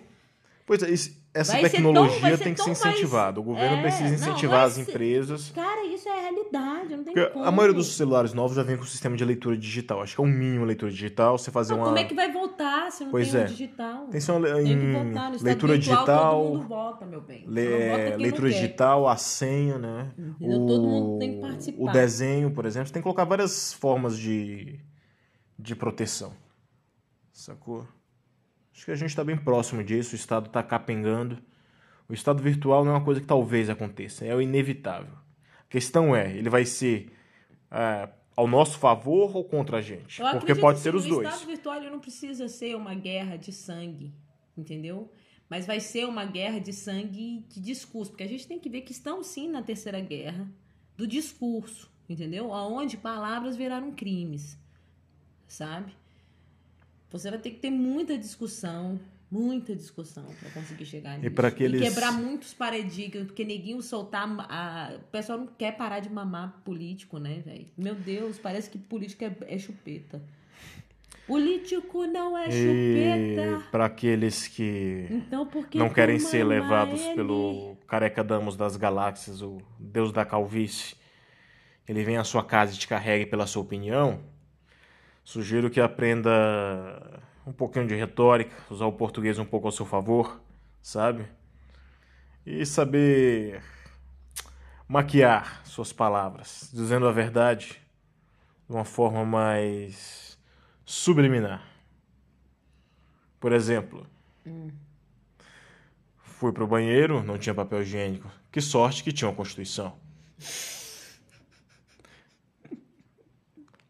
[0.67, 3.39] Pois é, isso- essa Vai tão- tecnologia ser tem que ser tão mais- incentivada.
[3.39, 5.51] O governo É, precisa não, incentivar vai as empresas.
[5.53, 7.45] Cara, isso é a realidade, não tem Porque como.
[7.45, 10.01] a maioria dos celulares novos já vem com sistema de leitura digital.
[10.01, 11.37] Acho que é o mínimo leitura digital.
[11.37, 11.85] Você fazer Não, uma.
[11.87, 13.43] Como é que vai votar se não Pois tem é.
[13.43, 14.07] um digital?
[14.07, 16.41] Tem que le- Tem que em votar no Estado leitura virtual, digital.
[16.43, 16.67] Todo mundo
[17.07, 17.43] meu bem.
[17.43, 20.11] Só le- não não leitura digital, a senha, né?
[20.17, 20.65] Entendeu?
[20.65, 21.83] Todo mundo tem que participar.
[21.83, 24.79] O desenho, por exemplo, você tem que colocar várias formas de,
[25.57, 26.33] de proteção.
[27.31, 27.85] Sacou?
[28.77, 31.39] Acho que a gente está bem próximo disso, o Estado está capengando.
[32.07, 35.15] O Estado virtual não é uma coisa que talvez aconteça, é o inevitável.
[35.61, 37.11] A questão é, ele vai ser
[37.71, 40.21] é, ao nosso favor ou contra a gente?
[40.21, 41.27] Eu Porque pode ser os o dois.
[41.27, 44.13] O Estado virtual não precisa ser uma guerra de sangue,
[44.55, 45.11] entendeu?
[45.49, 48.81] Mas vai ser uma guerra de sangue de discurso, porque a gente tem que ver
[48.81, 50.47] que estão sim na terceira guerra
[50.95, 52.53] do discurso, entendeu?
[52.53, 54.55] Aonde palavras viraram crimes,
[55.47, 55.93] sabe?
[57.11, 58.99] Você vai ter que ter muita discussão,
[59.31, 61.27] muita discussão para conseguir chegar nisso.
[61.27, 61.81] E para aqueles...
[61.81, 64.27] E quebrar muitos paradigmas, porque neguinho soltar.
[64.49, 64.95] A...
[64.95, 67.67] O pessoal não quer parar de mamar político, né, velho?
[67.77, 70.21] Meu Deus, parece que político é, é chupeta.
[71.27, 73.65] Político não é chupeta.
[73.67, 77.15] E para aqueles que então, não querem ser levados ele?
[77.15, 80.95] pelo careca damos das galáxias, o deus da calvície,
[81.85, 84.21] ele vem à sua casa e te carregue pela sua opinião,
[85.27, 90.39] sugiro que aprenda um pouquinho de retórica, usar o português um pouco ao seu favor,
[90.81, 91.25] sabe?
[92.45, 93.61] E saber
[94.87, 97.77] maquiar suas palavras, dizendo a verdade
[98.69, 100.39] de uma forma mais
[100.85, 101.61] subliminar.
[103.37, 104.07] Por exemplo,
[104.45, 104.71] hum.
[106.23, 108.31] fui pro banheiro, não tinha papel higiênico.
[108.49, 109.93] Que sorte que tinha uma Constituição.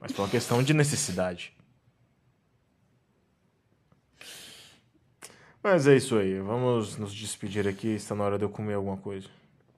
[0.08, 1.53] Mas foi uma questão de necessidade.
[5.62, 6.39] Mas é isso aí.
[6.39, 7.89] Vamos nos despedir aqui.
[7.89, 9.28] Está na hora de eu comer alguma coisa.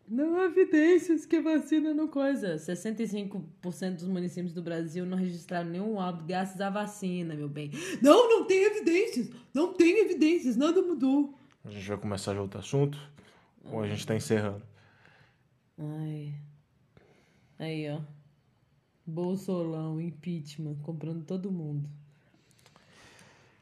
[0.07, 2.57] Não há evidências que vacina não coisa.
[2.57, 7.71] 65% dos municípios do Brasil não registraram nenhum óbito graças à vacina, meu bem.
[7.99, 9.31] Não, não tem evidências.
[9.51, 10.55] Não tem evidências.
[10.55, 11.33] Nada mudou.
[11.65, 12.99] A gente vai começar de outro assunto?
[13.63, 14.61] Ou a gente está encerrando?
[15.79, 16.33] Ai.
[17.57, 18.18] Aí, ó.
[19.09, 21.89] Bolsolão, impeachment, comprando todo mundo.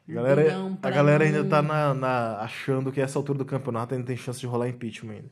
[0.08, 0.42] A galera,
[0.82, 4.40] a galera ainda tá na, na, achando que essa altura do campeonato ainda tem chance
[4.40, 5.30] de rolar impeachment ainda.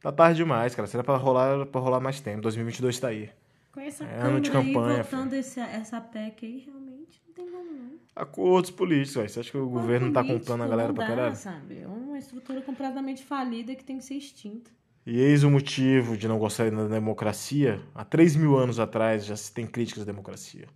[0.00, 0.88] Tá tarde demais, cara.
[0.88, 2.40] Será pra rolar, pra rolar mais tempo.
[2.40, 3.30] 2022 tá aí.
[3.70, 4.96] Com essa é ano de campanha.
[4.96, 7.90] Aí, votando esse, essa PEC aí, realmente não tem como não.
[8.16, 9.28] Acordos políticos, véio.
[9.28, 11.36] Você acha que o governo não tá comprando a galera pra caralho?
[11.36, 11.82] sabe?
[11.82, 14.70] É uma estrutura completamente falida que tem que ser extinta.
[15.06, 17.82] E eis o motivo de não gostarem da democracia.
[17.94, 20.68] Há 3 mil anos atrás já se tem críticas à democracia.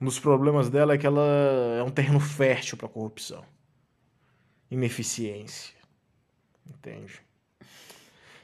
[0.00, 1.22] Um dos problemas dela é que ela
[1.78, 3.44] é um terreno fértil para corrupção,
[4.70, 5.74] ineficiência.
[6.66, 7.20] Entende?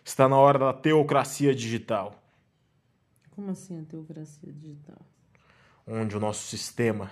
[0.04, 2.20] Está na hora da teocracia digital.
[3.30, 4.98] Como assim a teocracia digital?
[5.86, 7.10] Onde o nosso sistema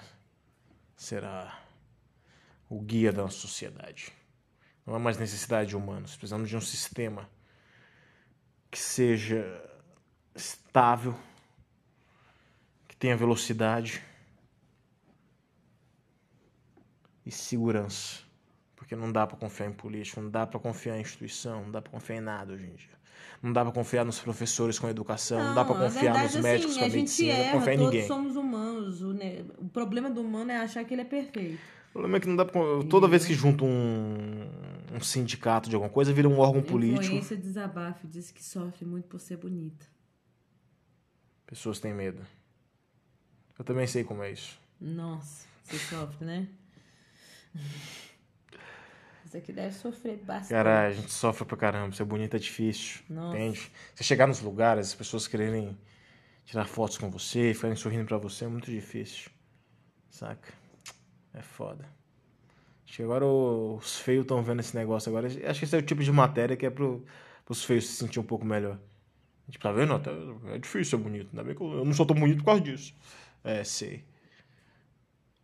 [0.97, 1.63] será
[2.69, 4.13] o guia da nossa sociedade.
[4.87, 6.17] Não há mais necessidade de humanos.
[6.17, 7.29] Precisamos de um sistema
[8.71, 9.45] que seja
[10.35, 11.15] estável,
[12.87, 14.03] que tenha velocidade
[17.27, 18.21] e segurança.
[18.77, 21.83] Porque não dá para confiar em político, não dá para confiar em instituição, não dá
[21.83, 23.01] para confiar em nada hoje em dia.
[23.43, 26.35] Não dá para confiar nos professores com a educação, não, não dá para confiar verdade,
[26.35, 28.07] nos médicos assim, com a, a medicina, erra, não confiar em ninguém.
[28.07, 29.03] Todos somos humanos.
[29.03, 31.59] O, problema do humano é achar que ele é perfeito.
[31.89, 32.61] O problema é que não dá pra...
[32.89, 34.49] Toda vez que junta um,
[34.91, 37.05] um sindicato de alguma coisa, vira um órgão político.
[37.05, 39.87] Influência desabafo diz que sofre muito por ser bonita.
[41.47, 42.25] Pessoas têm medo.
[43.59, 44.59] Eu também sei como é isso.
[44.81, 46.49] Nossa, você sofre, né?
[49.31, 50.49] Isso aqui deve sofrer bastante.
[50.49, 51.95] Cara, a gente sofre pra caramba.
[51.95, 53.01] Ser bonita é difícil.
[53.09, 53.39] Nossa.
[53.39, 53.71] Entende?
[53.95, 55.79] Você chegar nos lugares, as pessoas quererem
[56.45, 59.31] tirar fotos com você, ficarem sorrindo pra você, é muito difícil.
[60.11, 60.53] Saca?
[61.33, 62.00] É foda.
[62.91, 65.29] Acho que agora os feios estão vendo esse negócio agora.
[65.29, 67.05] Acho que esse é o tipo de matéria que é pro,
[67.45, 68.81] pros feios se sentir um pouco melhor.
[69.49, 69.95] Tipo, tá vendo?
[70.49, 71.29] É difícil ser bonito.
[71.31, 72.93] Ainda bem que eu, não sou tão bonito por causa disso.
[73.45, 74.05] É, sei.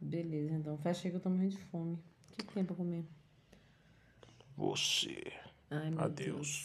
[0.00, 0.76] Beleza, então.
[0.78, 1.94] Fecha aí que eu tô morrendo de fome.
[2.32, 3.04] O que tem pra comer?
[4.56, 5.32] Você.
[5.70, 6.26] Ai, meu Adeus.
[6.26, 6.64] Deus.